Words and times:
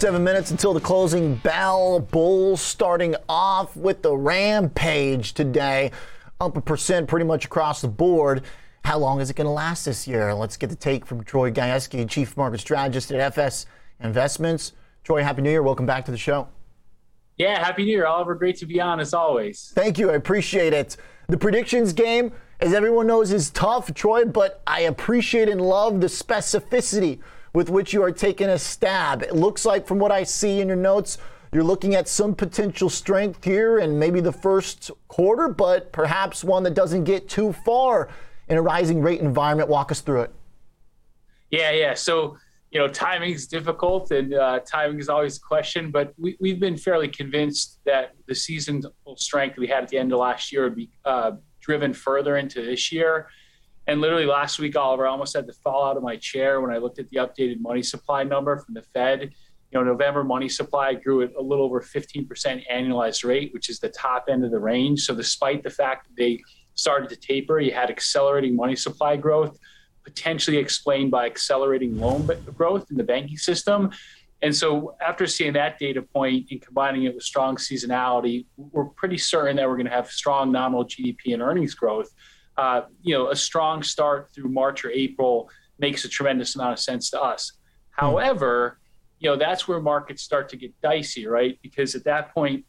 Seven 0.00 0.24
minutes 0.24 0.50
until 0.50 0.72
the 0.72 0.80
closing 0.80 1.34
bell. 1.34 2.00
Bulls 2.00 2.62
starting 2.62 3.16
off 3.28 3.76
with 3.76 4.00
the 4.00 4.16
rampage 4.16 5.34
today. 5.34 5.90
Up 6.40 6.56
a 6.56 6.60
percent 6.62 7.06
pretty 7.06 7.26
much 7.26 7.44
across 7.44 7.82
the 7.82 7.88
board. 7.88 8.44
How 8.82 8.96
long 8.96 9.20
is 9.20 9.28
it 9.28 9.36
going 9.36 9.44
to 9.44 9.50
last 9.50 9.84
this 9.84 10.08
year? 10.08 10.32
Let's 10.32 10.56
get 10.56 10.70
the 10.70 10.74
take 10.74 11.04
from 11.04 11.22
Troy 11.22 11.50
Gayeski, 11.50 12.08
Chief 12.08 12.34
Market 12.34 12.60
Strategist 12.60 13.12
at 13.12 13.20
FS 13.20 13.66
Investments. 14.02 14.72
Troy, 15.04 15.22
Happy 15.22 15.42
New 15.42 15.50
Year. 15.50 15.62
Welcome 15.62 15.84
back 15.84 16.06
to 16.06 16.10
the 16.10 16.16
show. 16.16 16.48
Yeah, 17.36 17.62
Happy 17.62 17.84
New 17.84 17.92
Year, 17.92 18.06
Oliver. 18.06 18.34
Great 18.34 18.56
to 18.60 18.66
be 18.66 18.80
on 18.80 19.00
as 19.00 19.12
always. 19.12 19.70
Thank 19.74 19.98
you. 19.98 20.10
I 20.10 20.14
appreciate 20.14 20.72
it. 20.72 20.96
The 21.28 21.36
predictions 21.36 21.92
game, 21.92 22.32
as 22.60 22.72
everyone 22.72 23.06
knows, 23.06 23.32
is 23.32 23.50
tough, 23.50 23.92
Troy, 23.92 24.24
but 24.24 24.62
I 24.66 24.80
appreciate 24.80 25.50
and 25.50 25.60
love 25.60 26.00
the 26.00 26.06
specificity 26.06 27.20
with 27.52 27.68
which 27.68 27.92
you 27.92 28.02
are 28.02 28.12
taking 28.12 28.48
a 28.48 28.58
stab. 28.58 29.22
It 29.22 29.34
looks 29.34 29.64
like, 29.64 29.86
from 29.86 29.98
what 29.98 30.12
I 30.12 30.24
see 30.24 30.60
in 30.60 30.68
your 30.68 30.76
notes, 30.76 31.18
you're 31.52 31.64
looking 31.64 31.94
at 31.96 32.06
some 32.06 32.34
potential 32.34 32.88
strength 32.88 33.44
here 33.44 33.78
and 33.78 33.98
maybe 33.98 34.20
the 34.20 34.32
first 34.32 34.90
quarter, 35.08 35.48
but 35.48 35.90
perhaps 35.90 36.44
one 36.44 36.62
that 36.62 36.74
doesn't 36.74 37.04
get 37.04 37.28
too 37.28 37.52
far 37.52 38.08
in 38.48 38.56
a 38.56 38.62
rising 38.62 39.00
rate 39.00 39.20
environment. 39.20 39.68
Walk 39.68 39.90
us 39.90 40.00
through 40.00 40.22
it. 40.22 40.34
Yeah, 41.50 41.72
yeah. 41.72 41.94
So, 41.94 42.36
you 42.70 42.78
know, 42.78 42.86
timing 42.86 43.32
is 43.32 43.48
difficult 43.48 44.12
and 44.12 44.32
uh, 44.32 44.60
timing 44.60 45.00
is 45.00 45.08
always 45.08 45.38
a 45.38 45.40
question, 45.40 45.90
but 45.90 46.14
we, 46.16 46.36
have 46.50 46.60
been 46.60 46.76
fairly 46.76 47.08
convinced 47.08 47.80
that 47.84 48.14
the 48.28 48.34
seasonal 48.34 48.92
strength 49.16 49.58
we 49.58 49.66
had 49.66 49.82
at 49.82 49.88
the 49.88 49.98
end 49.98 50.12
of 50.12 50.20
last 50.20 50.52
year 50.52 50.64
would 50.64 50.76
be 50.76 50.88
uh, 51.04 51.32
driven 51.60 51.92
further 51.92 52.36
into 52.36 52.62
this 52.62 52.92
year. 52.92 53.28
And 53.90 54.00
literally 54.00 54.24
last 54.24 54.60
week, 54.60 54.76
Oliver, 54.76 55.04
I 55.04 55.10
almost 55.10 55.34
had 55.34 55.48
to 55.48 55.52
fall 55.52 55.84
out 55.84 55.96
of 55.96 56.04
my 56.04 56.14
chair 56.14 56.60
when 56.60 56.70
I 56.70 56.78
looked 56.78 57.00
at 57.00 57.10
the 57.10 57.16
updated 57.16 57.60
money 57.60 57.82
supply 57.82 58.22
number 58.22 58.56
from 58.56 58.74
the 58.74 58.82
Fed. 58.82 59.22
You 59.22 59.30
know, 59.72 59.82
November 59.82 60.22
money 60.22 60.48
supply 60.48 60.94
grew 60.94 61.22
at 61.22 61.34
a 61.34 61.42
little 61.42 61.64
over 61.64 61.80
15% 61.80 62.28
annualized 62.72 63.24
rate, 63.24 63.52
which 63.52 63.68
is 63.68 63.80
the 63.80 63.88
top 63.88 64.26
end 64.30 64.44
of 64.44 64.52
the 64.52 64.60
range. 64.60 65.00
So, 65.00 65.12
despite 65.12 65.64
the 65.64 65.70
fact 65.70 66.06
that 66.06 66.16
they 66.16 66.40
started 66.76 67.08
to 67.08 67.16
taper, 67.16 67.58
you 67.58 67.72
had 67.72 67.90
accelerating 67.90 68.54
money 68.54 68.76
supply 68.76 69.16
growth, 69.16 69.58
potentially 70.04 70.58
explained 70.58 71.10
by 71.10 71.26
accelerating 71.26 71.98
loan 71.98 72.30
growth 72.56 72.92
in 72.92 72.96
the 72.96 73.02
banking 73.02 73.38
system. 73.38 73.90
And 74.40 74.54
so, 74.54 74.94
after 75.04 75.26
seeing 75.26 75.54
that 75.54 75.80
data 75.80 76.00
point 76.00 76.46
and 76.52 76.62
combining 76.62 77.04
it 77.04 77.14
with 77.16 77.24
strong 77.24 77.56
seasonality, 77.56 78.46
we're 78.56 78.84
pretty 78.84 79.18
certain 79.18 79.56
that 79.56 79.68
we're 79.68 79.76
going 79.76 79.86
to 79.86 79.92
have 79.92 80.12
strong 80.12 80.52
nominal 80.52 80.84
GDP 80.84 81.34
and 81.34 81.42
earnings 81.42 81.74
growth 81.74 82.14
uh, 82.60 82.82
you 83.00 83.14
know, 83.14 83.30
a 83.30 83.36
strong 83.36 83.82
start 83.82 84.28
through 84.34 84.50
March 84.50 84.84
or 84.84 84.90
April 84.90 85.48
makes 85.78 86.04
a 86.04 86.08
tremendous 86.08 86.54
amount 86.56 86.74
of 86.74 86.78
sense 86.78 87.08
to 87.08 87.18
us. 87.18 87.52
Hmm. 87.92 88.04
However, 88.04 88.78
you 89.18 89.30
know, 89.30 89.36
that's 89.36 89.66
where 89.66 89.80
markets 89.80 90.22
start 90.22 90.50
to 90.50 90.56
get 90.58 90.78
dicey, 90.82 91.26
right? 91.26 91.58
Because 91.62 91.94
at 91.94 92.04
that 92.04 92.34
point, 92.34 92.66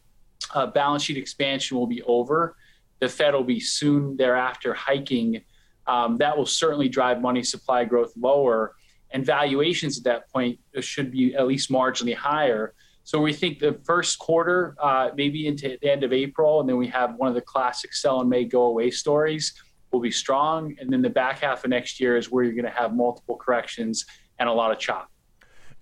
uh, 0.54 0.68
balance 0.68 1.04
sheet 1.04 1.18
expansion 1.18 1.76
will 1.78 1.88
be 1.88 2.02
over. 2.04 2.56
The 3.02 3.10
Fed 3.10 3.34
will 3.34 3.44
be 3.44 3.60
soon 3.60 4.16
thereafter 4.16 4.74
hiking. 4.74 5.42
Um, 5.88 6.18
that 6.20 6.38
will 6.38 6.46
certainly 6.46 6.88
drive 6.88 7.20
money 7.20 7.44
supply 7.44 7.84
growth 7.84 8.14
lower, 8.16 8.76
and 9.12 9.26
valuations 9.26 9.98
at 9.98 10.06
that 10.06 10.30
point 10.32 10.58
should 10.80 11.12
be 11.12 11.36
at 11.36 11.48
least 11.48 11.70
marginally 11.70 12.16
higher. 12.16 12.74
So 13.04 13.20
we 13.20 13.34
think 13.34 13.60
the 13.60 13.74
first 13.84 14.20
quarter, 14.20 14.76
uh, 14.80 15.10
maybe 15.16 15.48
into 15.48 15.78
the 15.82 15.92
end 15.92 16.04
of 16.04 16.14
April, 16.14 16.62
and 16.62 16.70
then 16.70 16.78
we 16.78 16.88
have 16.88 17.16
one 17.16 17.28
of 17.28 17.36
the 17.36 17.42
classic 17.42 17.94
sell 17.94 18.22
and 18.22 18.30
may 18.30 18.46
go 18.46 18.64
away 18.64 18.90
stories 18.90 19.54
will 19.92 20.00
be 20.00 20.12
strong. 20.12 20.76
And 20.80 20.92
then 20.92 21.02
the 21.02 21.10
back 21.10 21.40
half 21.40 21.64
of 21.64 21.70
next 21.70 22.00
year 22.00 22.18
is 22.18 22.32
where 22.32 22.44
you're 22.44 22.54
going 22.54 22.66
to 22.66 22.72
have 22.72 22.96
multiple 22.96 23.36
corrections 23.36 24.06
and 24.40 24.50
a 24.50 24.54
lot 24.54 24.72
of 24.72 24.80
chop. 24.80 25.10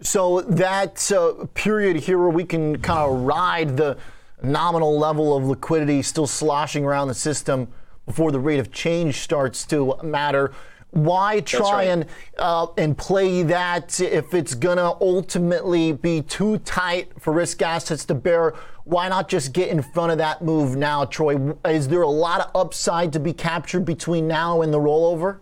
So 0.01 0.41
that 0.41 1.11
uh, 1.11 1.45
period 1.53 1.97
here 1.97 2.17
where 2.17 2.29
we 2.29 2.45
can 2.45 2.79
kind 2.79 3.11
of 3.11 3.21
ride 3.21 3.75
the 3.75 3.97
nominal 4.41 4.97
level 4.97 5.35
of 5.35 5.43
liquidity 5.43 6.01
still 6.01 6.27
sloshing 6.27 6.85
around 6.85 7.09
the 7.09 7.13
system 7.13 7.67
before 8.05 8.31
the 8.31 8.39
rate 8.39 8.59
of 8.59 8.71
change 8.71 9.19
starts 9.19 9.65
to 9.65 9.95
matter 10.01 10.51
why 10.91 11.39
try 11.41 11.71
right. 11.71 11.83
and 11.87 12.05
uh, 12.37 12.67
and 12.77 12.97
play 12.97 13.43
that 13.43 13.99
if 13.99 14.33
it's 14.33 14.55
gonna 14.55 14.93
ultimately 15.01 15.91
be 15.91 16.21
too 16.21 16.57
tight 16.59 17.11
for 17.19 17.33
risk 17.33 17.61
assets 17.61 18.05
to 18.05 18.15
bear? 18.15 18.55
Why 18.85 19.07
not 19.07 19.29
just 19.29 19.53
get 19.53 19.69
in 19.69 19.83
front 19.83 20.11
of 20.11 20.17
that 20.17 20.43
move 20.43 20.75
now, 20.75 21.05
Troy? 21.05 21.53
Is 21.65 21.87
there 21.87 22.01
a 22.01 22.09
lot 22.09 22.41
of 22.41 22.51
upside 22.55 23.13
to 23.13 23.19
be 23.19 23.33
captured 23.33 23.85
between 23.85 24.27
now 24.27 24.63
and 24.63 24.73
the 24.73 24.79
rollover? 24.79 25.39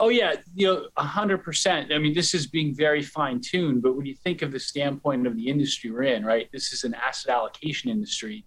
Oh 0.00 0.08
yeah, 0.08 0.34
you 0.54 0.66
know, 0.66 0.86
hundred 0.96 1.38
percent. 1.38 1.92
I 1.92 1.98
mean, 1.98 2.14
this 2.14 2.32
is 2.32 2.46
being 2.46 2.74
very 2.74 3.02
fine 3.02 3.40
tuned, 3.40 3.82
but 3.82 3.94
when 3.94 4.06
you 4.06 4.14
think 4.14 4.40
of 4.40 4.52
the 4.52 4.60
standpoint 4.60 5.26
of 5.26 5.36
the 5.36 5.48
industry 5.48 5.90
we're 5.90 6.04
in, 6.04 6.24
right? 6.24 6.50
This 6.50 6.72
is 6.72 6.84
an 6.84 6.94
asset 6.94 7.34
allocation 7.34 7.90
industry, 7.90 8.44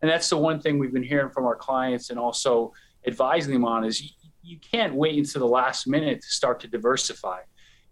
and 0.00 0.10
that's 0.10 0.28
the 0.28 0.38
one 0.38 0.60
thing 0.60 0.80
we've 0.80 0.92
been 0.92 1.02
hearing 1.04 1.30
from 1.30 1.44
our 1.44 1.56
clients 1.56 2.10
and 2.10 2.18
also 2.18 2.72
advising 3.06 3.52
them 3.52 3.64
on 3.64 3.84
is 3.84 4.14
you 4.42 4.58
can't 4.58 4.94
wait 4.94 5.18
until 5.18 5.40
the 5.40 5.46
last 5.46 5.86
minute 5.86 6.20
to 6.20 6.28
start 6.28 6.60
to 6.60 6.68
diversify. 6.68 7.40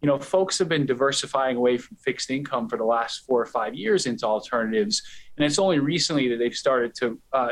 You 0.03 0.07
know, 0.07 0.19
folks 0.19 0.59
have 0.59 0.69
been 0.69 0.87
diversifying 0.87 1.57
away 1.57 1.77
from 1.77 1.97
fixed 1.99 2.31
income 2.31 2.69
for 2.69 2.79
the 2.79 2.85
last 2.85 3.27
four 3.27 3.41
or 3.41 3.47
five 3.47 3.75
years 3.75 4.07
into 4.07 4.25
alternatives, 4.27 5.03
and 5.37 5.45
it's 5.45 5.59
only 5.59 5.79
recently 5.79 6.29
that 6.29 6.39
they've 6.39 6.55
started 6.55 6.95
to, 6.97 7.21
uh, 7.33 7.51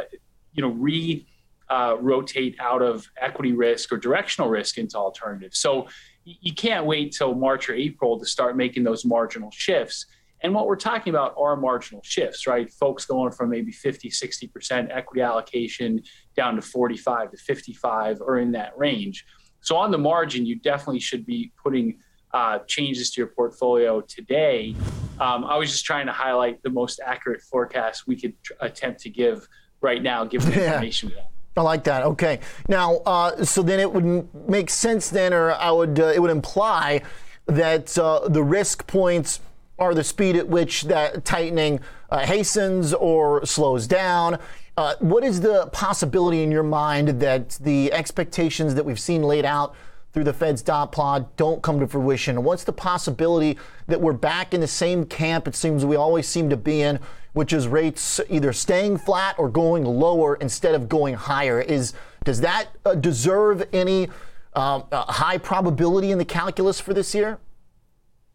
you 0.52 0.62
know, 0.62 0.70
re 0.70 1.26
uh, 1.68 1.96
rotate 2.00 2.56
out 2.60 2.80
of 2.80 3.06
equity 3.20 3.52
risk 3.52 3.92
or 3.92 3.98
directional 3.98 4.48
risk 4.48 4.78
into 4.78 4.96
alternatives. 4.96 5.58
So 5.58 5.88
you 6.24 6.54
can't 6.54 6.86
wait 6.86 7.12
till 7.12 7.34
March 7.34 7.68
or 7.68 7.74
April 7.74 8.18
to 8.18 8.26
start 8.26 8.56
making 8.56 8.84
those 8.84 9.04
marginal 9.04 9.50
shifts. 9.50 10.06
And 10.40 10.54
what 10.54 10.66
we're 10.66 10.76
talking 10.76 11.10
about 11.12 11.34
are 11.36 11.56
marginal 11.56 12.00
shifts, 12.04 12.46
right? 12.46 12.70
Folks 12.72 13.04
going 13.04 13.32
from 13.32 13.50
maybe 13.50 13.72
50, 13.72 14.08
60% 14.08 14.88
equity 14.90 15.20
allocation 15.20 16.00
down 16.38 16.54
to 16.54 16.62
45 16.62 17.32
to 17.32 17.36
55 17.36 18.20
or 18.20 18.38
in 18.38 18.52
that 18.52 18.78
range. 18.78 19.26
So 19.60 19.76
on 19.76 19.90
the 19.90 19.98
margin, 19.98 20.46
you 20.46 20.54
definitely 20.54 21.00
should 21.00 21.26
be 21.26 21.50
putting 21.60 21.98
uh, 22.32 22.60
changes 22.68 23.10
to 23.10 23.20
your 23.20 23.26
portfolio 23.26 24.00
today. 24.02 24.76
Um, 25.18 25.44
I 25.44 25.56
was 25.56 25.72
just 25.72 25.84
trying 25.84 26.06
to 26.06 26.12
highlight 26.12 26.62
the 26.62 26.70
most 26.70 27.00
accurate 27.04 27.42
forecast 27.42 28.06
we 28.06 28.14
could 28.14 28.40
tr- 28.44 28.52
attempt 28.60 29.00
to 29.00 29.10
give 29.10 29.48
right 29.80 30.00
now, 30.00 30.24
given 30.24 30.50
the 30.50 30.64
information 30.64 31.10
yeah. 31.10 31.24
I 31.56 31.62
like 31.62 31.82
that. 31.84 32.04
Okay. 32.04 32.38
Now, 32.68 32.98
uh, 32.98 33.44
so 33.44 33.62
then 33.62 33.80
it 33.80 33.92
would 33.92 34.48
make 34.48 34.70
sense 34.70 35.10
then, 35.10 35.34
or 35.34 35.50
I 35.50 35.72
would, 35.72 35.98
uh, 35.98 36.12
it 36.14 36.22
would 36.22 36.30
imply 36.30 37.02
that 37.46 37.98
uh, 37.98 38.28
the 38.28 38.44
risk 38.44 38.86
points 38.86 39.40
are 39.76 39.92
the 39.92 40.04
speed 40.04 40.36
at 40.36 40.48
which 40.48 40.84
that 40.84 41.24
tightening 41.24 41.80
uh, 42.10 42.20
hastens 42.20 42.94
or 42.94 43.44
slows 43.44 43.88
down. 43.88 44.38
Uh, 44.78 44.94
what 45.00 45.24
is 45.24 45.40
the 45.40 45.66
possibility 45.72 46.44
in 46.44 46.52
your 46.52 46.62
mind 46.62 47.08
that 47.20 47.48
the 47.62 47.92
expectations 47.92 48.76
that 48.76 48.84
we've 48.84 49.00
seen 49.00 49.24
laid 49.24 49.44
out 49.44 49.74
through 50.12 50.22
the 50.22 50.32
Fed's 50.32 50.62
dot 50.62 50.92
plot 50.92 51.36
don't 51.36 51.60
come 51.64 51.80
to 51.80 51.88
fruition? 51.88 52.44
What's 52.44 52.62
the 52.62 52.72
possibility 52.72 53.58
that 53.88 54.00
we're 54.00 54.12
back 54.12 54.54
in 54.54 54.60
the 54.60 54.68
same 54.68 55.04
camp 55.04 55.48
it 55.48 55.56
seems 55.56 55.84
we 55.84 55.96
always 55.96 56.28
seem 56.28 56.48
to 56.50 56.56
be 56.56 56.82
in, 56.82 57.00
which 57.32 57.52
is 57.52 57.66
rates 57.66 58.20
either 58.30 58.52
staying 58.52 58.98
flat 58.98 59.34
or 59.36 59.48
going 59.48 59.84
lower 59.84 60.36
instead 60.36 60.76
of 60.76 60.88
going 60.88 61.14
higher? 61.14 61.60
Is 61.60 61.92
does 62.22 62.40
that 62.42 62.68
uh, 62.86 62.94
deserve 62.94 63.66
any 63.72 64.08
uh, 64.54 64.82
uh, 64.92 65.10
high 65.10 65.38
probability 65.38 66.12
in 66.12 66.18
the 66.18 66.24
calculus 66.24 66.78
for 66.78 66.94
this 66.94 67.16
year? 67.16 67.40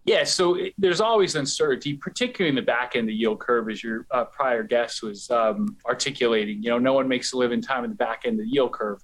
Yeah, 0.05 0.25
so 0.25 0.55
it, 0.55 0.73
there's 0.77 0.99
always 0.99 1.35
uncertainty, 1.35 1.93
particularly 1.95 2.49
in 2.49 2.55
the 2.55 2.61
back 2.61 2.95
end 2.95 3.03
of 3.03 3.07
the 3.07 3.15
yield 3.15 3.39
curve, 3.39 3.69
as 3.69 3.83
your 3.83 4.05
uh, 4.11 4.25
prior 4.25 4.61
guest 4.63 5.01
was 5.01 5.29
um, 5.31 5.77
articulating. 5.85 6.61
You 6.61 6.71
know, 6.71 6.77
no 6.77 6.93
one 6.93 7.07
makes 7.07 7.31
a 7.31 7.37
living 7.37 7.61
time 7.61 7.85
in 7.85 7.89
the 7.89 7.95
back 7.95 8.23
end 8.25 8.39
of 8.39 8.45
the 8.45 8.51
yield 8.51 8.73
curve. 8.73 8.99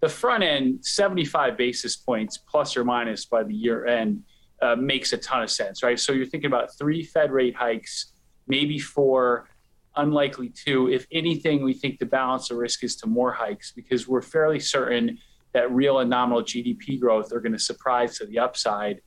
The 0.00 0.08
front 0.08 0.42
end, 0.42 0.84
75 0.84 1.56
basis 1.56 1.96
points 1.96 2.36
plus 2.36 2.76
or 2.76 2.84
minus 2.84 3.24
by 3.24 3.44
the 3.44 3.54
year 3.54 3.86
end, 3.86 4.22
uh, 4.60 4.76
makes 4.76 5.12
a 5.12 5.18
ton 5.18 5.42
of 5.42 5.50
sense, 5.50 5.82
right? 5.82 5.98
So 5.98 6.12
you're 6.12 6.26
thinking 6.26 6.48
about 6.48 6.76
three 6.76 7.02
Fed 7.02 7.32
rate 7.32 7.54
hikes, 7.54 8.12
maybe 8.46 8.78
four, 8.78 9.48
unlikely 9.96 10.50
two. 10.50 10.90
If 10.90 11.06
anything, 11.12 11.64
we 11.64 11.72
think 11.72 11.98
the 11.98 12.06
balance 12.06 12.50
of 12.50 12.58
risk 12.58 12.84
is 12.84 12.96
to 12.96 13.06
more 13.06 13.32
hikes 13.32 13.72
because 13.72 14.06
we're 14.06 14.22
fairly 14.22 14.60
certain 14.60 15.18
that 15.52 15.70
real 15.70 15.98
and 16.00 16.10
nominal 16.10 16.42
GDP 16.42 16.98
growth 16.98 17.32
are 17.32 17.40
going 17.40 17.52
to 17.52 17.58
surprise 17.58 18.18
to 18.18 18.26
the 18.26 18.38
upside 18.38 19.00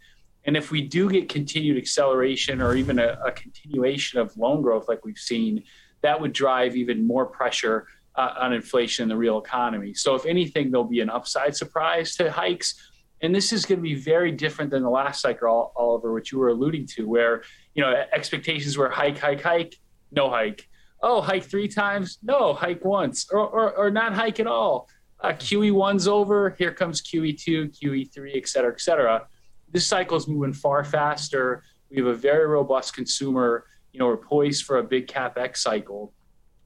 and 0.45 0.56
if 0.56 0.71
we 0.71 0.81
do 0.81 1.09
get 1.09 1.27
continued 1.27 1.77
acceleration 1.77 2.62
or 2.62 2.75
even 2.75 3.00
a, 3.00 3.18
a 3.25 3.31
continuation 3.31 4.19
of 4.19 4.36
loan 4.38 4.62
growth 4.62 4.88
like 4.88 5.03
we've 5.03 5.18
seen, 5.18 5.63
that 6.01 6.19
would 6.21 6.33
drive 6.33 6.75
even 6.75 7.06
more 7.06 7.25
pressure 7.25 7.88
uh, 8.15 8.36
on 8.39 8.53
inflation 8.53 9.03
in 9.03 9.09
the 9.09 9.18
real 9.18 9.39
economy. 9.39 9.94
So, 9.94 10.15
if 10.15 10.25
anything, 10.25 10.71
there'll 10.71 10.86
be 10.86 11.01
an 11.01 11.09
upside 11.09 11.56
surprise 11.56 12.15
to 12.18 12.31
hikes. 12.31 12.75
And 13.21 13.33
this 13.33 13.51
is 13.51 13.65
going 13.65 13.80
to 13.80 13.83
be 13.83 13.95
very 13.95 14.31
different 14.31 14.69
than 14.69 14.83
the 14.83 14.89
last 14.89 15.21
cycle, 15.21 15.74
Oliver, 15.75 16.13
which 16.13 16.31
you 16.31 16.38
were 16.38 16.50
alluding 16.50 16.86
to, 16.88 17.07
where 17.07 17.44
you 17.74 17.81
know 17.81 18.06
expectations 18.13 18.77
were 18.77 18.89
hike, 18.89 19.18
hike, 19.18 19.41
hike, 19.41 19.75
no 20.12 20.30
hike. 20.30 20.69
Oh, 21.01 21.21
hike 21.21 21.44
three 21.44 21.68
times? 21.68 22.19
No, 22.21 22.53
hike 22.53 22.86
once, 22.86 23.30
or 23.31 23.48
or, 23.48 23.74
or 23.75 23.89
not 23.89 24.13
hike 24.13 24.39
at 24.39 24.48
all. 24.48 24.89
Uh, 25.19 25.30
QE1's 25.30 26.07
over. 26.07 26.51
Here 26.51 26.71
comes 26.71 27.01
QE2, 27.01 27.80
QE3, 27.80 28.36
et 28.36 28.48
cetera, 28.48 28.71
et 28.71 28.81
cetera 28.81 29.27
this 29.71 29.88
cycle 29.88 30.17
is 30.17 30.27
moving 30.27 30.53
far 30.53 30.83
faster. 30.83 31.63
We 31.89 31.97
have 31.97 32.07
a 32.07 32.13
very 32.13 32.47
robust 32.47 32.94
consumer. 32.94 33.65
You 33.91 34.00
know, 34.00 34.07
we're 34.07 34.17
poised 34.17 34.65
for 34.65 34.77
a 34.77 34.83
big 34.83 35.07
capex 35.07 35.57
cycle. 35.57 36.13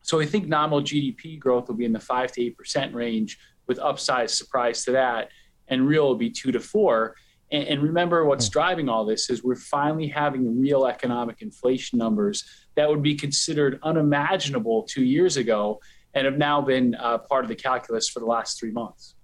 So 0.01 0.19
I 0.19 0.25
think 0.25 0.47
nominal 0.47 0.81
GDP 0.81 1.39
growth 1.39 1.67
will 1.67 1.75
be 1.75 1.85
in 1.85 1.93
the 1.93 1.99
five 1.99 2.31
to 2.33 2.43
eight 2.43 2.57
percent 2.57 2.93
range, 2.93 3.37
with 3.67 3.79
upside 3.79 4.29
surprise 4.29 4.83
to 4.85 4.91
that, 4.91 5.29
and 5.67 5.87
real 5.87 6.07
will 6.07 6.15
be 6.15 6.29
two 6.29 6.51
to 6.51 6.59
four. 6.59 7.15
And, 7.51 7.63
and 7.67 7.83
remember, 7.83 8.25
what's 8.25 8.47
hmm. 8.47 8.53
driving 8.53 8.89
all 8.89 9.05
this 9.05 9.29
is 9.29 9.43
we're 9.43 9.55
finally 9.55 10.07
having 10.07 10.59
real 10.59 10.85
economic 10.85 11.41
inflation 11.41 11.99
numbers 11.99 12.43
that 12.75 12.89
would 12.89 13.03
be 13.03 13.15
considered 13.15 13.79
unimaginable 13.83 14.83
two 14.83 15.03
years 15.03 15.37
ago, 15.37 15.79
and 16.13 16.25
have 16.25 16.37
now 16.37 16.61
been 16.61 16.95
uh, 16.95 17.17
part 17.19 17.45
of 17.45 17.49
the 17.49 17.55
calculus 17.55 18.09
for 18.09 18.19
the 18.19 18.25
last 18.25 18.59
three 18.59 18.71
months. 18.71 19.15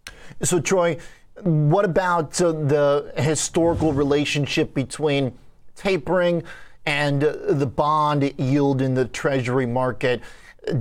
So, 0.43 0.59
Troy, 0.59 0.97
what 1.41 1.85
about 1.85 2.39
uh, 2.41 2.51
the 2.51 3.13
historical 3.17 3.93
relationship 3.93 4.73
between 4.73 5.37
tapering 5.75 6.43
and 6.85 7.23
uh, 7.23 7.35
the 7.49 7.65
bond 7.65 8.33
yield 8.37 8.81
in 8.81 8.93
the 8.93 9.05
Treasury 9.05 9.65
market? 9.65 10.21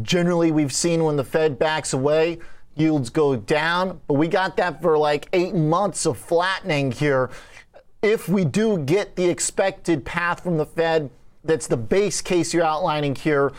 Generally, 0.03 0.53
we've 0.53 0.73
seen 0.73 1.05
when 1.05 1.17
the 1.17 1.25
Fed 1.25 1.59
backs 1.59 1.93
away, 1.93 2.39
yields 2.77 3.11
go 3.11 3.37
down, 3.37 4.01
but 4.07 4.15
we 4.15 4.29
got 4.29 4.57
that 4.57 4.81
for 4.81 4.97
like 4.99 5.29
eight 5.33 5.55
months 5.55 6.07
of 6.07 6.19
flattening 6.19 6.93
here. 6.93 7.31
If 8.03 8.29
we 8.29 8.45
do 8.45 8.79
get 8.79 9.17
the 9.17 9.29
expected 9.29 10.05
path 10.05 10.43
from 10.43 10.57
the 10.57 10.67
Fed, 10.67 11.11
that's 11.43 11.67
the 11.67 11.77
base 11.77 12.21
case 12.21 12.55
you're 12.55 12.65
outlining 12.65 13.15
here. 13.15 13.53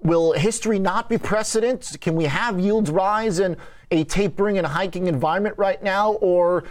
Will 0.00 0.32
history 0.32 0.78
not 0.78 1.08
be 1.08 1.18
precedent? 1.18 1.96
Can 2.00 2.14
we 2.14 2.24
have 2.24 2.60
yields 2.60 2.90
rise 2.90 3.40
in 3.40 3.56
a 3.90 4.04
tapering 4.04 4.58
and 4.58 4.66
hiking 4.66 5.06
environment 5.06 5.56
right 5.58 5.82
now, 5.82 6.12
or 6.14 6.64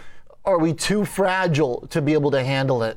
are 0.44 0.58
we 0.58 0.72
too 0.72 1.04
fragile 1.04 1.86
to 1.88 2.00
be 2.00 2.14
able 2.14 2.30
to 2.30 2.42
handle 2.42 2.82
it? 2.82 2.96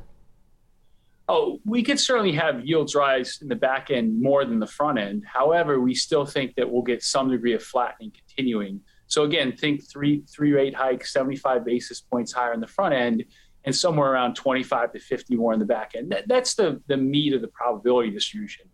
Oh, 1.28 1.60
we 1.64 1.82
could 1.82 2.00
certainly 2.00 2.32
have 2.32 2.64
yields 2.64 2.94
rise 2.94 3.38
in 3.42 3.48
the 3.48 3.56
back 3.56 3.90
end 3.90 4.20
more 4.20 4.44
than 4.44 4.58
the 4.58 4.66
front 4.66 4.98
end. 4.98 5.24
However, 5.26 5.80
we 5.80 5.94
still 5.94 6.26
think 6.26 6.54
that 6.56 6.70
we'll 6.70 6.82
get 6.82 7.02
some 7.02 7.30
degree 7.30 7.54
of 7.54 7.62
flattening 7.62 8.12
continuing. 8.12 8.80
So 9.06 9.24
again, 9.24 9.56
think 9.56 9.88
three 9.88 10.24
three 10.28 10.52
rate 10.52 10.74
hikes, 10.74 11.12
75 11.12 11.64
basis 11.64 12.00
points 12.00 12.32
higher 12.32 12.52
in 12.54 12.60
the 12.60 12.66
front 12.66 12.94
end, 12.94 13.24
and 13.64 13.74
somewhere 13.74 14.12
around 14.12 14.34
25 14.34 14.92
to 14.92 14.98
50 14.98 15.36
more 15.36 15.52
in 15.52 15.58
the 15.58 15.64
back 15.64 15.92
end. 15.94 16.10
That, 16.10 16.26
that's 16.26 16.54
the 16.54 16.82
the 16.86 16.96
meat 16.96 17.34
of 17.34 17.40
the 17.42 17.48
probability 17.48 18.10
distribution. 18.10 18.66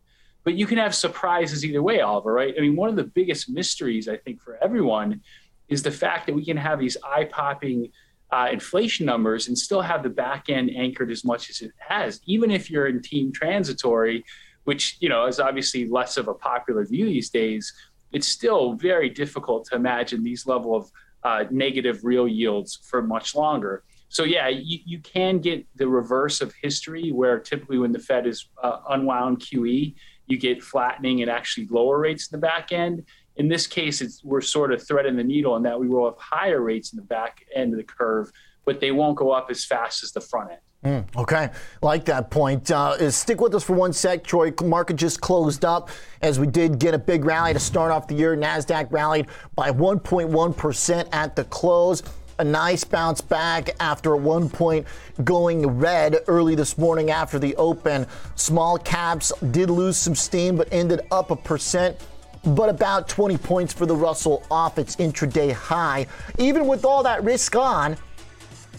But 0.49 0.55
you 0.55 0.67
can 0.67 0.79
have 0.79 0.95
surprises 0.95 1.63
either 1.63 1.83
way, 1.83 2.01
Oliver. 2.01 2.33
Right? 2.33 2.55
I 2.57 2.63
mean, 2.63 2.75
one 2.75 2.89
of 2.89 2.97
the 2.97 3.05
biggest 3.05 3.51
mysteries 3.51 4.09
I 4.09 4.17
think 4.17 4.41
for 4.41 4.57
everyone 4.65 5.21
is 5.69 5.83
the 5.83 5.91
fact 5.91 6.25
that 6.25 6.35
we 6.35 6.43
can 6.43 6.57
have 6.57 6.81
these 6.81 6.97
eye 7.05 7.25
popping 7.25 7.93
uh, 8.31 8.49
inflation 8.51 9.05
numbers 9.05 9.49
and 9.49 9.59
still 9.59 9.83
have 9.83 10.03
the 10.03 10.09
back 10.09 10.49
end 10.49 10.71
anchored 10.75 11.11
as 11.11 11.23
much 11.23 11.51
as 11.51 11.61
it 11.61 11.73
has, 11.77 12.23
even 12.25 12.51
if 12.51 12.71
you're 12.71 12.87
in 12.87 13.03
team 13.03 13.31
transitory, 13.31 14.25
which 14.65 14.97
you 15.01 15.11
know 15.11 15.27
is 15.27 15.39
obviously 15.39 15.87
less 15.87 16.17
of 16.17 16.29
a 16.29 16.35
popular 16.35 16.87
view 16.87 17.05
these 17.05 17.29
days. 17.29 17.71
It's 18.13 18.27
still 18.27 18.73
very 18.73 19.11
difficult 19.11 19.67
to 19.67 19.77
imagine 19.77 20.25
these 20.25 20.47
level 20.47 20.75
of 20.75 20.91
uh, 21.25 21.45
negative 21.51 22.05
real 22.05 22.27
yields 22.27 22.79
for 22.89 23.03
much 23.03 23.35
longer. 23.35 23.85
So 24.09 24.25
yeah, 24.25 24.49
you, 24.49 24.79
you 24.87 25.01
can 25.01 25.41
get 25.41 25.67
the 25.77 25.89
reverse 25.89 26.41
of 26.41 26.55
history, 26.63 27.13
where 27.13 27.39
typically 27.39 27.77
when 27.77 27.93
the 27.93 27.99
Fed 27.99 28.27
is 28.27 28.49
uh, 28.63 28.79
unwound 28.89 29.41
QE, 29.41 29.95
you 30.29 30.39
get 30.39 30.63
flattening 30.63 31.23
and 31.23 31.31
actually 31.31 31.67
lower 31.67 31.99
rates 31.99 32.29
in 32.29 32.39
the 32.39 32.47
back 32.47 32.73
end. 32.73 33.05
In 33.37 33.49
this 33.49 33.67
case, 33.67 34.01
it's, 34.01 34.23
we're 34.23 34.41
sort 34.41 34.73
of 34.73 34.87
threading 34.87 35.17
the 35.17 35.25
needle 35.25 35.57
in 35.57 35.63
that 35.63 35.79
we 35.79 35.89
will 35.89 36.05
have 36.05 36.19
higher 36.19 36.61
rates 36.61 36.93
in 36.93 36.97
the 36.97 37.05
back 37.05 37.45
end 37.55 37.73
of 37.73 37.79
the 37.79 37.85
curve, 37.85 38.31
but 38.65 38.81
they 38.81 38.91
won't 38.91 39.17
go 39.17 39.31
up 39.31 39.49
as 39.51 39.65
fast 39.65 40.03
as 40.03 40.13
the 40.13 40.21
front 40.21 40.51
end. 40.51 40.61
Mm, 40.85 41.05
okay, 41.17 41.51
like 41.83 42.05
that 42.05 42.31
point. 42.31 42.71
Uh, 42.71 43.11
stick 43.11 43.41
with 43.41 43.53
us 43.55 43.65
for 43.65 43.75
one 43.75 43.93
sec, 43.93 44.23
Troy. 44.23 44.53
Market 44.63 44.95
just 44.95 45.21
closed 45.21 45.65
up 45.65 45.91
as 46.23 46.39
we 46.39 46.47
did 46.47 46.79
get 46.79 46.95
a 46.95 46.99
big 46.99 47.25
rally 47.25 47.53
to 47.53 47.59
start 47.59 47.91
off 47.91 48.07
the 48.07 48.15
year. 48.15 48.37
Nasdaq 48.37 48.87
rallied 48.93 49.27
by 49.57 49.73
1.1% 49.73 51.09
at 51.13 51.35
the 51.35 51.45
close. 51.45 52.05
A 52.41 52.45
nice 52.45 52.85
bounce 52.85 53.21
back 53.21 53.71
after 53.81 54.15
one 54.15 54.49
point 54.49 54.87
going 55.25 55.67
red 55.67 56.21
early 56.29 56.55
this 56.55 56.79
morning 56.79 57.11
after 57.11 57.39
the 57.39 57.57
open. 57.57 58.07
Small 58.37 58.79
caps 58.79 59.33
did 59.51 59.71
lose 59.71 59.97
some 59.97 60.15
steam, 60.15 60.57
but 60.57 60.69
ended 60.71 61.01
up 61.11 61.31
a 61.31 61.37
percent 61.37 61.97
but 62.45 62.69
about 62.69 63.09
20 63.09 63.37
points 63.39 63.73
for 63.73 63.85
the 63.85 63.97
Russell 63.97 64.45
off 64.51 64.79
its 64.79 64.97
intraday 64.97 65.53
high. 65.53 66.07
Even 66.39 66.67
with 66.67 66.85
all 66.85 67.03
that 67.03 67.23
risk 67.25 67.57
on, 67.57 67.97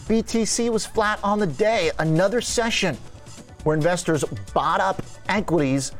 BTC 0.08 0.70
was 0.70 0.86
flat 0.86 1.20
on 1.22 1.38
the 1.38 1.46
day. 1.46 1.90
Another 1.98 2.40
session 2.40 2.96
where 3.64 3.76
investors 3.76 4.24
bought 4.54 4.80
up 4.80 5.02
equities 5.28 5.92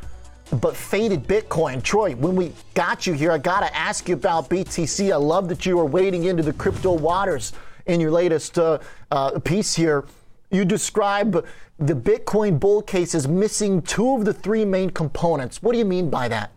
but 0.52 0.76
faded 0.76 1.24
Bitcoin. 1.24 1.82
Troy, 1.82 2.14
when 2.14 2.36
we 2.36 2.52
got 2.74 3.06
you 3.06 3.12
here, 3.12 3.32
I 3.32 3.38
got 3.38 3.60
to 3.60 3.76
ask 3.76 4.08
you 4.08 4.14
about 4.14 4.50
BTC. 4.50 5.12
I 5.12 5.16
love 5.16 5.48
that 5.48 5.64
you 5.64 5.78
are 5.78 5.84
wading 5.84 6.24
into 6.24 6.42
the 6.42 6.52
crypto 6.52 6.92
waters 6.92 7.52
in 7.86 8.00
your 8.00 8.10
latest 8.10 8.58
uh, 8.58 8.78
uh, 9.10 9.38
piece 9.40 9.74
here. 9.74 10.04
You 10.50 10.64
describe 10.64 11.46
the 11.78 11.94
Bitcoin 11.94 12.58
bull 12.58 12.82
case 12.82 13.14
as 13.14 13.28
missing 13.28 13.82
two 13.82 14.16
of 14.16 14.24
the 14.24 14.34
three 14.34 14.64
main 14.64 14.90
components. 14.90 15.62
What 15.62 15.72
do 15.72 15.78
you 15.78 15.84
mean 15.84 16.10
by 16.10 16.28
that? 16.28 16.50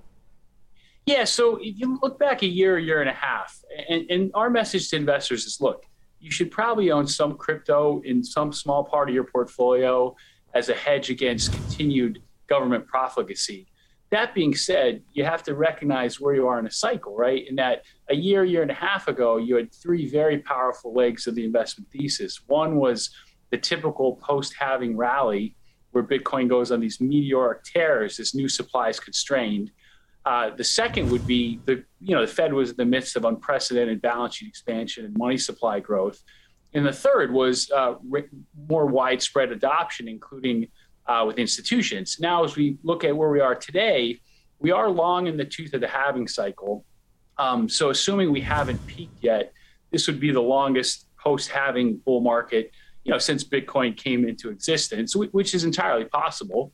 Yeah, 1.05 1.25
so 1.25 1.57
if 1.57 1.79
you 1.79 1.99
look 2.01 2.17
back 2.17 2.43
a 2.43 2.47
year, 2.47 2.77
a 2.77 2.81
year 2.81 3.01
and 3.01 3.09
a 3.09 3.13
half, 3.13 3.61
and, 3.89 4.09
and 4.09 4.31
our 4.33 4.49
message 4.49 4.89
to 4.89 4.95
investors 4.95 5.45
is 5.45 5.59
look, 5.59 5.85
you 6.19 6.31
should 6.31 6.49
probably 6.49 6.91
own 6.91 7.05
some 7.05 7.35
crypto 7.35 8.01
in 8.05 8.23
some 8.23 8.53
small 8.53 8.85
part 8.85 9.09
of 9.09 9.15
your 9.15 9.25
portfolio 9.25 10.15
as 10.53 10.69
a 10.69 10.73
hedge 10.73 11.09
against 11.09 11.51
continued 11.51 12.21
government 12.47 12.87
profligacy. 12.87 13.67
That 14.13 14.35
being 14.35 14.53
said, 14.53 15.01
you 15.11 15.25
have 15.25 15.41
to 15.41 15.55
recognize 15.55 16.21
where 16.21 16.35
you 16.35 16.47
are 16.47 16.59
in 16.59 16.67
a 16.67 16.71
cycle, 16.71 17.15
right? 17.17 17.47
In 17.49 17.55
that 17.55 17.81
a 18.11 18.15
year, 18.15 18.43
year 18.43 18.61
and 18.61 18.69
a 18.69 18.75
half 18.75 19.07
ago, 19.07 19.37
you 19.37 19.55
had 19.55 19.73
three 19.73 20.07
very 20.07 20.37
powerful 20.37 20.93
legs 20.93 21.25
of 21.25 21.33
the 21.33 21.43
investment 21.43 21.89
thesis. 21.89 22.41
One 22.45 22.75
was 22.75 23.09
the 23.49 23.57
typical 23.57 24.17
post 24.17 24.53
halving 24.55 24.95
rally 24.95 25.55
where 25.93 26.03
Bitcoin 26.03 26.47
goes 26.47 26.71
on 26.71 26.79
these 26.79 27.01
meteoric 27.01 27.63
tears 27.63 28.19
as 28.19 28.35
new 28.35 28.47
supply 28.47 28.89
is 28.89 28.99
constrained. 28.99 29.71
Uh, 30.27 30.51
the 30.55 30.63
second 30.63 31.09
would 31.09 31.25
be 31.25 31.59
the 31.65 31.83
you 31.99 32.13
know 32.13 32.21
the 32.21 32.31
Fed 32.31 32.53
was 32.53 32.69
in 32.69 32.75
the 32.75 32.85
midst 32.85 33.15
of 33.15 33.25
unprecedented 33.25 33.99
balance 33.99 34.35
sheet 34.35 34.47
expansion 34.47 35.05
and 35.05 35.17
money 35.17 35.39
supply 35.39 35.79
growth, 35.79 36.21
and 36.75 36.85
the 36.85 36.93
third 36.93 37.33
was 37.33 37.71
uh, 37.71 37.95
more 38.69 38.85
widespread 38.85 39.51
adoption, 39.51 40.07
including 40.07 40.67
uh, 41.07 41.23
with 41.25 41.37
institutions. 41.37 42.17
Now, 42.19 42.43
as 42.43 42.55
we 42.55 42.77
look 42.83 43.03
at 43.03 43.15
where 43.15 43.29
we 43.29 43.39
are 43.39 43.55
today, 43.55 44.19
we 44.59 44.71
are 44.71 44.89
long 44.89 45.27
in 45.27 45.37
the 45.37 45.45
tooth 45.45 45.73
of 45.73 45.81
the 45.81 45.87
halving 45.87 46.27
cycle. 46.27 46.85
Um, 47.37 47.67
so, 47.67 47.89
assuming 47.89 48.31
we 48.31 48.41
haven't 48.41 48.85
peaked 48.87 49.23
yet, 49.23 49.53
this 49.91 50.07
would 50.07 50.19
be 50.19 50.31
the 50.31 50.41
longest 50.41 51.07
post-halving 51.17 51.97
bull 52.05 52.19
market 52.19 52.71
you 53.03 53.11
know 53.11 53.17
since 53.17 53.43
Bitcoin 53.43 53.95
came 53.95 54.27
into 54.27 54.49
existence, 54.49 55.15
which 55.15 55.53
is 55.53 55.63
entirely 55.63 56.05
possible. 56.05 56.71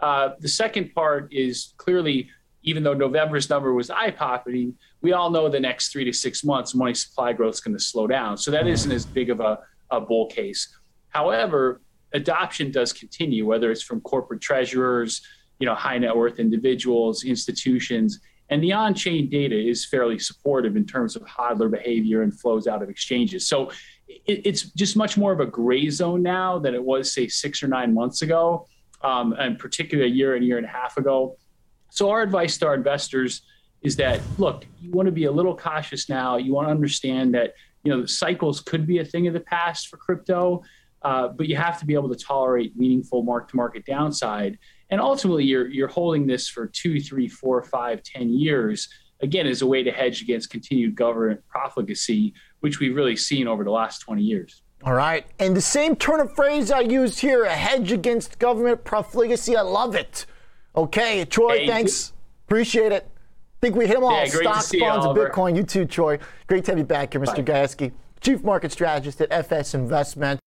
Uh, 0.00 0.30
the 0.40 0.48
second 0.48 0.94
part 0.94 1.32
is 1.32 1.74
clearly 1.76 2.28
even 2.62 2.82
though 2.82 2.94
November's 2.94 3.48
number 3.48 3.72
was 3.72 3.90
eye 3.90 4.10
popping, 4.10 4.74
we 5.00 5.12
all 5.12 5.30
know 5.30 5.48
the 5.48 5.60
next 5.60 5.92
three 5.92 6.04
to 6.04 6.12
six 6.12 6.42
months 6.42 6.74
money 6.74 6.94
supply 6.94 7.32
growth 7.32 7.54
is 7.54 7.60
going 7.60 7.76
to 7.76 7.82
slow 7.82 8.08
down. 8.08 8.36
So 8.36 8.50
that 8.50 8.66
isn't 8.66 8.90
as 8.90 9.06
big 9.06 9.30
of 9.30 9.38
a, 9.38 9.60
a 9.90 10.00
bull 10.00 10.26
case. 10.26 10.76
However, 11.10 11.80
adoption 12.16 12.70
does 12.70 12.92
continue, 12.92 13.46
whether 13.46 13.70
it's 13.70 13.82
from 13.82 14.00
corporate 14.00 14.40
treasurers, 14.40 15.22
you 15.58 15.66
know, 15.66 15.74
high 15.74 15.98
net 15.98 16.16
worth 16.16 16.38
individuals, 16.38 17.24
institutions, 17.24 18.20
and 18.50 18.62
the 18.62 18.72
on-chain 18.72 19.28
data 19.28 19.58
is 19.58 19.84
fairly 19.84 20.18
supportive 20.18 20.76
in 20.76 20.84
terms 20.84 21.16
of 21.16 21.22
hodler 21.22 21.70
behavior 21.70 22.22
and 22.22 22.38
flows 22.38 22.66
out 22.66 22.82
of 22.82 22.88
exchanges. 22.88 23.48
So 23.48 23.70
it, 24.06 24.42
it's 24.44 24.62
just 24.72 24.96
much 24.96 25.16
more 25.16 25.32
of 25.32 25.40
a 25.40 25.46
gray 25.46 25.90
zone 25.90 26.22
now 26.22 26.58
than 26.58 26.74
it 26.74 26.82
was, 26.82 27.12
say, 27.12 27.26
six 27.28 27.62
or 27.62 27.68
nine 27.68 27.92
months 27.92 28.22
ago, 28.22 28.68
um, 29.02 29.32
and 29.32 29.58
particularly 29.58 30.10
a 30.10 30.14
year 30.14 30.34
and 30.34 30.44
a 30.44 30.46
year 30.46 30.58
and 30.58 30.66
a 30.66 30.70
half 30.70 30.96
ago. 30.96 31.36
So 31.90 32.10
our 32.10 32.22
advice 32.22 32.58
to 32.58 32.66
our 32.66 32.74
investors 32.74 33.42
is 33.82 33.96
that 33.96 34.20
look, 34.38 34.64
you 34.80 34.90
want 34.90 35.06
to 35.06 35.12
be 35.12 35.24
a 35.24 35.32
little 35.32 35.56
cautious 35.56 36.08
now. 36.08 36.36
You 36.36 36.52
want 36.52 36.68
to 36.68 36.70
understand 36.70 37.34
that 37.34 37.54
you 37.84 37.96
know 37.96 38.06
cycles 38.06 38.60
could 38.60 38.86
be 38.86 38.98
a 38.98 39.04
thing 39.04 39.26
of 39.26 39.34
the 39.34 39.40
past 39.40 39.88
for 39.88 39.96
crypto, 39.96 40.62
uh, 41.06 41.28
but 41.28 41.46
you 41.46 41.54
have 41.54 41.78
to 41.78 41.86
be 41.86 41.94
able 41.94 42.08
to 42.08 42.16
tolerate 42.16 42.76
meaningful 42.76 43.22
mark-to-market 43.22 43.86
downside. 43.86 44.58
And 44.90 45.00
ultimately, 45.00 45.44
you're 45.44 45.68
you're 45.68 45.86
holding 45.86 46.26
this 46.26 46.48
for 46.48 46.66
two, 46.66 47.00
three, 47.00 47.28
four, 47.28 47.62
five, 47.62 48.02
ten 48.02 48.28
years. 48.30 48.88
Again, 49.20 49.46
as 49.46 49.62
a 49.62 49.66
way 49.66 49.84
to 49.84 49.92
hedge 49.92 50.20
against 50.20 50.50
continued 50.50 50.96
government 50.96 51.40
profligacy, 51.48 52.34
which 52.58 52.80
we've 52.80 52.96
really 52.96 53.14
seen 53.14 53.46
over 53.46 53.62
the 53.62 53.70
last 53.70 54.00
20 54.00 54.20
years. 54.20 54.62
All 54.82 54.92
right. 54.92 55.24
And 55.38 55.56
the 55.56 55.60
same 55.60 55.94
turn 55.96 56.20
of 56.20 56.34
phrase 56.34 56.70
I 56.70 56.80
used 56.80 57.20
here, 57.20 57.44
a 57.44 57.54
hedge 57.54 57.92
against 57.92 58.38
government 58.38 58.84
profligacy. 58.84 59.56
I 59.56 59.62
love 59.62 59.94
it. 59.94 60.26
Okay, 60.74 61.24
Troy, 61.24 61.60
hey, 61.60 61.66
thanks. 61.66 62.12
Appreciate 62.46 62.92
it. 62.92 63.08
Think 63.62 63.76
we 63.76 63.86
hit 63.86 63.94
them 63.94 64.04
all. 64.04 64.12
Yeah, 64.12 64.26
Stocks, 64.26 64.72
bonds, 64.78 65.06
and 65.06 65.16
Bitcoin. 65.16 65.56
You 65.56 65.62
too, 65.62 65.86
Troy. 65.86 66.18
Great 66.46 66.64
to 66.66 66.72
have 66.72 66.78
you 66.78 66.84
back 66.84 67.14
here, 67.14 67.22
Mr. 67.22 67.42
Gayeski, 67.42 67.92
Chief 68.20 68.42
Market 68.42 68.72
Strategist 68.72 69.20
at 69.22 69.32
FS 69.32 69.72
Investment. 69.72 70.40